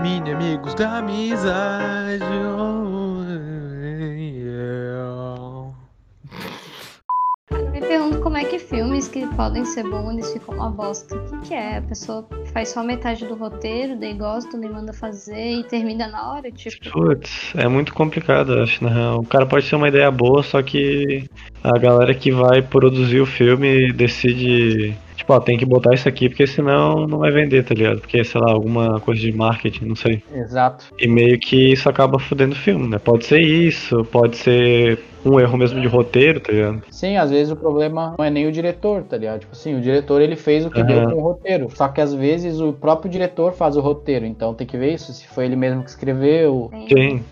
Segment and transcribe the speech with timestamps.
[0.00, 2.22] Mini amigos da amizade.
[2.56, 3.24] oh,
[4.16, 5.74] yeah.
[7.50, 11.16] Eu me pergunto como é que filmes que podem ser bons eles ficam uma bosta.
[11.16, 11.78] O que, que é?
[11.78, 16.32] A pessoa faz só metade do roteiro, daí gosta, daí manda fazer e termina na
[16.32, 16.90] hora, tipo.
[16.90, 19.18] Putz, é muito complicado, eu acho, na real.
[19.18, 21.28] O cara pode ser uma ideia boa, só que
[21.64, 24.94] a galera que vai produzir o filme decide.
[25.28, 28.00] Tipo, ó, tem que botar isso aqui, porque senão não vai vender, tá ligado?
[28.00, 30.22] Porque, sei lá, alguma coisa de marketing, não sei.
[30.32, 30.86] Exato.
[30.98, 32.98] E meio que isso acaba fudendo o filme, né?
[32.98, 36.82] Pode ser isso, pode ser um erro mesmo de roteiro, tá ligado?
[36.90, 39.40] Sim, às vezes o problema não é nem o diretor, tá ligado?
[39.40, 40.86] Tipo assim, o diretor ele fez o que Aham.
[40.86, 41.68] deu com o roteiro.
[41.74, 44.24] Só que às vezes o próprio diretor faz o roteiro.
[44.24, 46.70] Então tem que ver isso, se foi ele mesmo que escreveu.
[46.88, 47.22] Sim.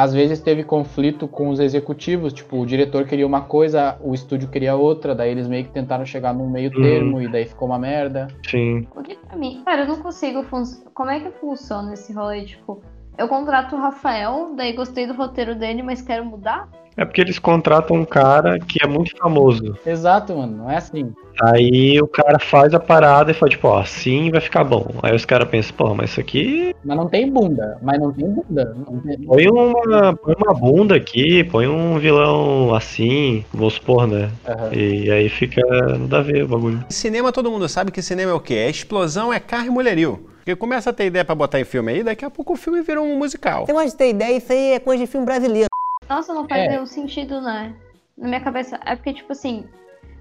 [0.00, 4.48] Às vezes teve conflito com os executivos, tipo, o diretor queria uma coisa, o estúdio
[4.48, 6.82] queria outra, daí eles meio que tentaram chegar num meio Uhum.
[6.82, 8.28] termo e daí ficou uma merda.
[8.48, 8.86] Sim.
[8.94, 10.42] Porque pra mim, cara, eu não consigo.
[10.44, 10.62] fun-
[10.94, 12.46] Como é que funciona esse rolê?
[12.46, 12.80] Tipo,
[13.18, 16.66] eu contrato o Rafael, daí gostei do roteiro dele, mas quero mudar?
[16.96, 19.76] É porque eles contratam um cara que é muito famoso.
[19.86, 21.12] Exato, mano, não é assim.
[21.42, 24.86] Aí o cara faz a parada e fala, tipo, ó, assim vai ficar bom.
[25.02, 26.74] Aí os caras pensam, pô, mas isso aqui.
[26.84, 28.76] Mas não tem bunda, mas não tem bunda.
[28.86, 34.30] Não tem- Põe uma, põe uma bunda aqui, põe um vilão assim, vamos supor, né?
[34.46, 34.74] Aham.
[34.74, 35.62] E aí fica.
[35.98, 36.84] Não dá a ver o bagulho.
[36.90, 38.54] Cinema, todo mundo sabe que cinema é o quê?
[38.54, 40.26] É explosão, é carro e mulherio.
[40.38, 42.82] Porque começa a ter ideia pra botar em filme aí, daqui a pouco o filme
[42.82, 43.64] vira um musical.
[43.64, 45.68] Você gosta de ter ideia, isso aí é coisa de filme brasileiro.
[46.10, 46.68] Nossa, não faz É.
[46.70, 47.72] nenhum sentido, né?
[48.18, 48.80] Na minha cabeça.
[48.84, 49.64] É porque, tipo assim,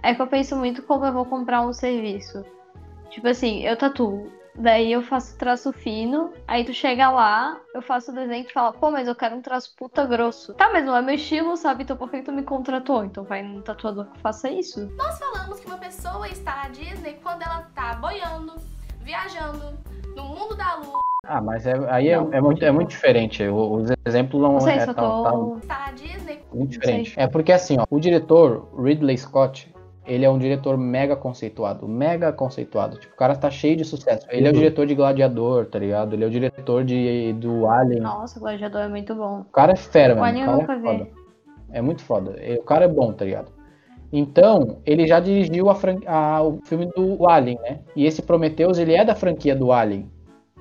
[0.00, 2.44] é que eu penso muito como eu vou comprar um serviço.
[3.10, 4.30] Tipo assim, eu tatuo.
[4.54, 8.52] Daí eu faço traço fino, aí tu chega lá, eu faço o desenho e tu
[8.52, 10.52] fala, pô, mas eu quero um traço puta grosso.
[10.54, 11.84] Tá, mas não é meu estilo, sabe?
[11.84, 13.02] Então por que tu me contratou?
[13.02, 14.86] Então vai num tatuador que faça isso.
[14.94, 18.52] Nós falamos que uma pessoa está na Disney quando ela tá boiando,
[19.00, 19.78] viajando,
[20.14, 22.32] no mundo da lua, Ah, mas é- aí é, Não.
[22.34, 23.44] é muito, é muito diferente.
[23.46, 25.56] O- Os exemplos não Não sei é se eu tão, tão- tô.
[25.58, 26.40] está na Disney.
[26.52, 27.14] muito diferente.
[27.16, 29.72] É porque assim, ó, o diretor Ridley Scott,
[30.04, 32.98] ele é um diretor mega conceituado, mega conceituado.
[32.98, 34.26] Tipo, o cara tá cheio de sucesso.
[34.30, 34.58] Ele é o Uhum.
[34.58, 36.12] diretor de Gladiador, tá ligado?
[36.14, 38.00] Ele é o diretor de do Alien.
[38.00, 39.42] Nossa, o gladiador é muito bom.
[39.42, 40.26] O cara é fera, O mano.
[40.28, 40.98] Alien O eu cara nunca é vi.
[41.04, 41.10] foda.
[41.70, 42.36] É muito foda.
[42.58, 43.52] O cara é bom, tá ligado?
[44.12, 47.78] Então, ele já dirigiu a fran- a- o filme do Alien, né?
[47.94, 50.10] E esse Prometheus, ele é da franquia do Alien.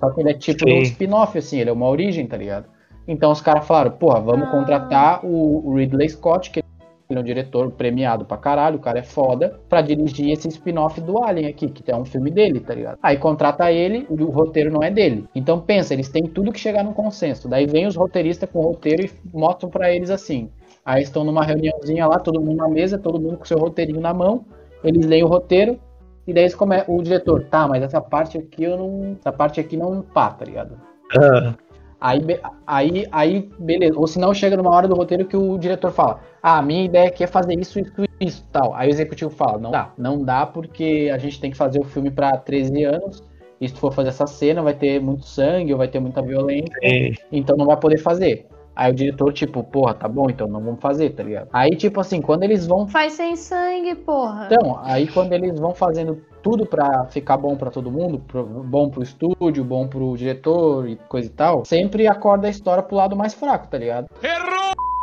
[0.00, 0.78] Só que ele é tipo Sim.
[0.78, 2.66] um spin-off, assim, ele é uma origem, tá ligado?
[3.08, 4.50] Então os caras falaram, porra, vamos Ah.
[4.50, 6.60] contratar o Ridley Scott, que
[7.08, 11.00] ele é um diretor premiado pra caralho, o cara é foda, pra dirigir esse spin-off
[11.00, 12.98] do Alien aqui, que é um filme dele, tá ligado?
[13.00, 15.24] Aí contrata ele, o roteiro não é dele.
[15.32, 17.48] Então pensa, eles têm tudo que chegar num consenso.
[17.48, 20.50] Daí vem os roteiristas com o roteiro e mostram pra eles assim.
[20.84, 24.12] Aí estão numa reuniãozinha lá, todo mundo na mesa, todo mundo com seu roteirinho na
[24.12, 24.44] mão.
[24.82, 25.78] Eles leem o roteiro
[26.26, 26.82] e daí come...
[26.88, 29.16] o diretor, tá, mas essa parte aqui eu não.
[29.18, 30.78] Essa parte aqui não pá, tá ligado?
[31.18, 31.54] Ah,
[32.00, 32.20] Aí,
[32.66, 33.98] aí, aí, beleza.
[33.98, 37.08] Ou se não, chega numa hora do roteiro que o diretor fala: Ah, minha ideia
[37.08, 38.74] aqui é fazer isso, isso, isso, tal.
[38.74, 41.84] Aí o executivo fala: Não dá, não dá porque a gente tem que fazer o
[41.84, 43.24] filme pra 13 anos.
[43.58, 46.20] E se tu for fazer essa cena, vai ter muito sangue ou vai ter muita
[46.20, 46.76] violência.
[46.82, 47.14] sim.
[47.32, 48.46] Então não vai poder fazer.
[48.76, 51.48] Aí o diretor, tipo, porra, tá bom, então não vamos fazer, tá ligado?
[51.52, 54.48] Aí, tipo assim, quando eles vão Faz sem sangue, porra.
[54.52, 58.90] então, aí quando eles vão fazendo tudo pra ficar bom pra todo mundo, pro- bom
[58.90, 63.16] pro estúdio, bom pro diretor e coisa e tal, sempre acorda a história pro lado
[63.16, 64.06] mais fraco, tá ligado?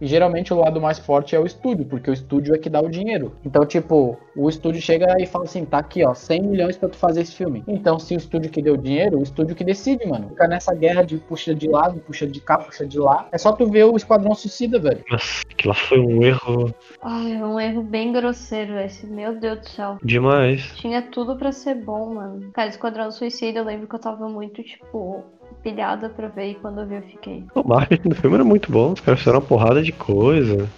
[0.00, 2.80] E geralmente o lado mais forte é o estúdio, porque o estúdio é que dá
[2.80, 3.32] o dinheiro.
[3.44, 6.96] Então, tipo, o estúdio chega e fala assim: tá aqui, ó, 100 milhões pra tu
[6.96, 7.64] fazer esse filme.
[7.66, 10.28] Então, se o estúdio que deu dinheiro, o estúdio que decide, mano.
[10.28, 13.28] Fica nessa guerra de puxa de lado, puxa de cá, puxa de lá.
[13.32, 15.04] É só tu ver o Esquadrão Suicida, velho.
[15.10, 19.06] Nossa, aquilo lá foi um erro Ai, é um erro bem grosseiro esse.
[19.06, 19.98] Meu Deus do céu.
[20.02, 20.72] demais.
[20.76, 22.50] Tinha tudo pra ser bom, mano.
[22.52, 25.24] Cara, Esquadrão Suicida, eu lembro que eu tava muito, tipo,
[25.62, 27.44] pilhada pra ver e quando eu vi eu fiquei.
[27.54, 30.68] O marketing do filme era muito bom, os caras fizeram uma porrada de coisa.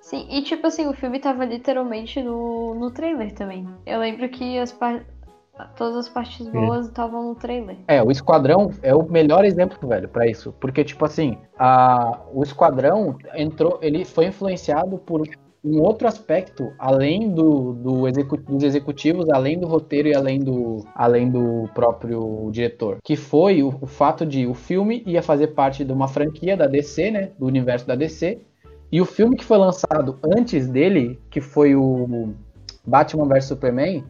[0.00, 3.66] Sim, e tipo assim, o filme tava literalmente no, no trailer também.
[3.86, 5.02] Eu lembro que as par...
[5.76, 7.76] todas as partes boas estavam no trailer.
[7.88, 10.52] É, o Esquadrão é o melhor exemplo, velho, pra isso.
[10.60, 15.22] Porque, tipo assim, a, o Esquadrão entrou, ele foi influenciado por
[15.64, 20.84] um outro aspecto, além do, do execu- dos executivos, além do roteiro e além do,
[20.94, 22.98] além do próprio diretor.
[23.02, 26.66] Que foi o, o fato de o filme ia fazer parte de uma franquia da
[26.66, 27.30] DC, né?
[27.38, 28.40] Do universo da DC.
[28.90, 32.34] E o filme que foi lançado antes dele, que foi o
[32.84, 34.04] Batman vs Superman,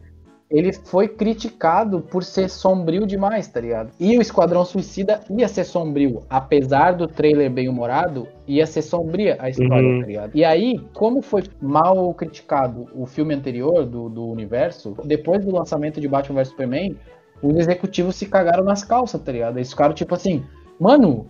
[0.53, 3.89] ele foi criticado por ser sombrio demais, tá ligado?
[3.99, 9.35] E o Esquadrão Suicida ia ser sombrio, apesar do trailer bem humorado, ia ser sombria
[9.39, 10.01] a história, Uhum.
[10.01, 10.31] tá ligado?
[10.35, 15.99] E aí, como foi mal criticado o filme anterior do, do universo, depois do lançamento
[15.99, 16.95] de Batman vs Superman,
[17.41, 19.57] os executivos se cagaram nas calças, tá ligado?
[19.57, 20.43] Eles ficaram tipo assim,
[20.79, 21.25] mano,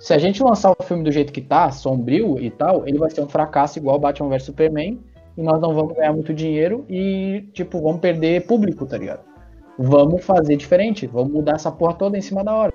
[0.00, 3.08] se a gente lançar o filme do jeito que tá, sombrio e tal, ele vai
[3.08, 4.98] ser um fracasso igual Batman vs Superman,
[5.36, 9.20] e nós não vamos ganhar muito dinheiro e, tipo, vamos perder público, tá ligado?
[9.76, 12.72] Vamos fazer diferente, vamos mudar essa porra toda em cima da hora.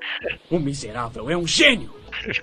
[0.51, 1.89] O miserável é um gênio!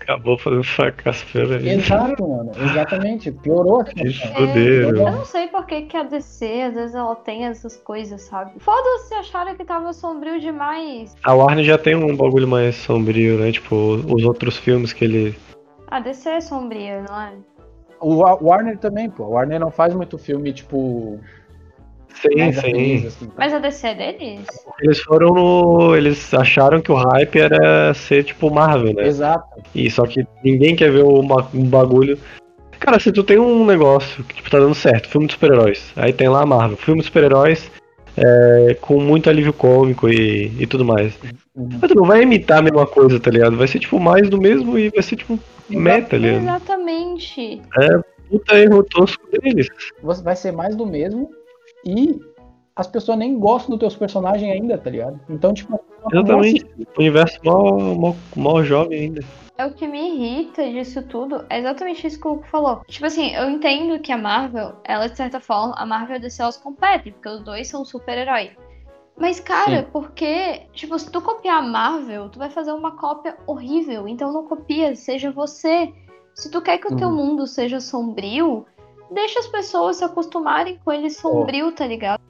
[0.01, 1.85] Acabou fazendo fracasso pela gente.
[1.85, 3.31] Exato, mano, exatamente.
[3.31, 4.35] Piorou a Se situação.
[4.47, 8.23] fuder, Eu não sei por que, que a DC, às vezes, ela tem essas coisas,
[8.23, 8.53] sabe?
[8.59, 11.15] Foda-se, acharam que tava sombrio demais.
[11.23, 13.53] A Warner já tem um bagulho mais sombrio, né?
[13.53, 13.75] Tipo,
[14.11, 15.35] os outros filmes que ele.
[15.89, 17.33] A DC é sombria, não é?
[18.01, 19.25] O Wa- Warner também, pô.
[19.25, 21.19] O Warner não faz muito filme, tipo.
[22.15, 22.61] Sim, sim.
[22.61, 23.33] feliz, assim, tá?
[23.37, 24.47] Mas a DC é deles?
[24.81, 25.95] Eles foram no.
[25.95, 29.07] Eles acharam que o hype era ser tipo Marvel, né?
[29.07, 29.45] Exato.
[29.75, 31.27] E só que ninguém quer ver um
[31.69, 32.19] bagulho.
[32.79, 36.13] Cara, se tu tem um negócio que tipo, tá dando certo, filme de super-heróis, aí
[36.13, 37.71] tem lá a Marvel, filme de super-heróis
[38.17, 41.15] é, com muito alívio cômico e, e tudo mais.
[41.55, 41.69] Uhum.
[41.81, 43.57] Mas tu não vai imitar a mesma coisa, tá ligado?
[43.57, 46.43] Vai ser tipo mais do mesmo e vai ser tipo meta, tá ligado?
[46.43, 47.63] Exatamente.
[48.29, 49.69] Puta erro tosco deles.
[50.03, 51.31] Vai ser mais do mesmo
[51.85, 52.21] e
[52.77, 55.19] as pessoas nem gostam dos teus personagens ainda, tá ligado?
[55.31, 55.81] Então, tipo,
[56.13, 56.65] Exatamente.
[56.97, 59.25] O universo mó, mó, mó jovem ainda.
[59.59, 61.45] É o que me irrita disso tudo.
[61.49, 62.83] É exatamente isso que o Hugo falou.
[62.87, 66.21] Tipo assim, eu entendo que a Marvel, ela de certa forma, a Marvel e a
[66.21, 68.51] DC elas competem, porque os dois são super-herói.
[69.19, 69.89] Mas, cara, Sim.
[69.91, 74.07] porque, tipo, se tu copiar a Marvel, tu vai fazer uma cópia horrível.
[74.07, 75.91] Então não copia, seja você.
[76.35, 77.17] Se tu quer que o teu Uhum.
[77.17, 78.67] mundo seja sombrio,
[79.11, 82.21] deixa as pessoas se acostumarem com ele sombrio, tá ligado?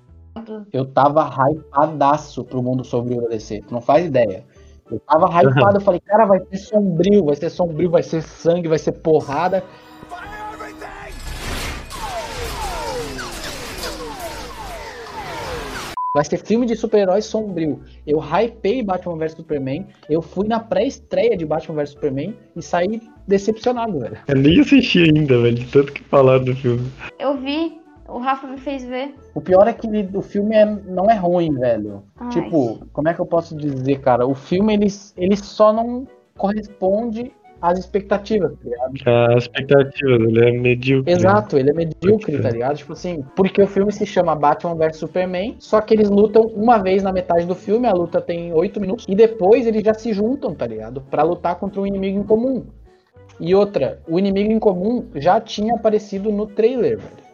[0.72, 3.62] Eu tava hypadaço pro mundo sombrio da DC.
[3.66, 4.44] Tu não faz ideia.
[4.90, 8.68] Eu tava hypado, eu falei, cara, vai ser sombrio, vai ser sombrio, vai ser sangue,
[8.68, 9.64] vai ser porrada.
[16.14, 17.78] Vai ser filme de super-heróis sombrio.
[18.06, 19.86] Eu hypei Batman vs Superman.
[20.08, 24.16] Eu fui na pré-estreia de Batman vs Superman e saí decepcionado, velho.
[24.26, 26.90] Eu nem assisti ainda, velho, de tanto que falaram do filme.
[27.18, 29.14] Eu vi, o Rafa me fez ver.
[29.34, 32.02] O pior é que ele- o filme é- não é ruim, velho.
[32.16, 32.28] Ai.
[32.30, 34.26] Tipo, como é que eu posso dizer, cara?
[34.26, 34.86] O filme, ele,
[35.16, 36.06] ele só não
[36.36, 39.30] corresponde às expectativas, tá ligado?
[39.32, 41.12] A expectativa dele é medíocre.
[41.12, 42.76] Exato, ele é medíocre, tá ligado?
[42.76, 46.78] Tipo assim, porque o filme se chama Batman vs Superman, só que eles lutam uma
[46.78, 50.12] vez na metade do filme, a luta tem oito minutos, e depois eles já se
[50.12, 51.00] juntam, tá ligado?
[51.10, 52.64] Pra lutar contra um inimigo em comum.
[53.40, 57.25] E outra, o inimigo em comum já tinha aparecido no trailer, velho.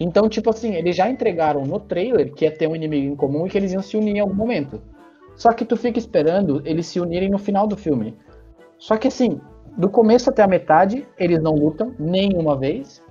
[0.00, 3.46] Então, tipo assim, eles já entregaram no trailer que ia ter um inimigo em comum
[3.46, 4.80] e que eles iam se unir em algum momento.
[5.36, 8.16] Só que tu fica esperando eles se unirem no final do filme.
[8.78, 9.40] Só que assim,
[9.76, 13.02] do começo até a metade, eles não lutam nenhuma vez.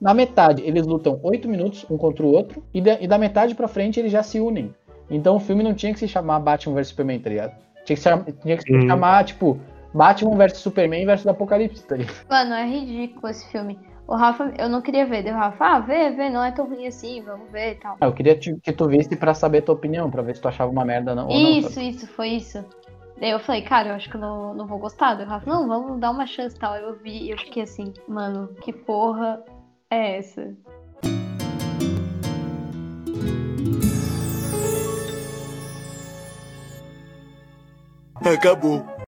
[0.00, 2.62] Na metade, eles lutam 8 minutos um contra o outro.
[2.72, 4.72] E da, e da metade pra frente, eles já se unem.
[5.10, 7.52] Então o filme não tinha que se chamar Batman vs Superman, tá ligado?
[7.84, 8.86] Tinha que se, tinha que se Uhum.
[8.86, 9.58] chamar, tipo,
[9.94, 12.14] Batman vs Superman versus Apocalipse, tá ligado?
[12.28, 13.78] Mano, é ridículo esse filme.
[14.08, 15.22] O Rafa, eu não queria ver.
[15.22, 17.96] Daí o Rafa, ah, vê, vê, não é tão ruim assim, vamos ver e tal.
[18.00, 20.48] Ah, eu queria te- que tu visse pra saber tua opinião, pra ver se tu
[20.48, 21.50] achava uma merda não, ou não.
[21.58, 21.88] Isso, sabe?
[21.90, 22.64] isso, foi isso.
[23.20, 25.14] Daí eu falei, cara, eu acho que eu não, não vou gostar.
[25.14, 26.74] Daí o Rafa, não, vamos dar uma chance e tal.
[26.74, 29.42] Eu vi e eu fiquei assim, mano, que porra
[29.90, 30.56] é essa?
[38.24, 38.97] Acabou.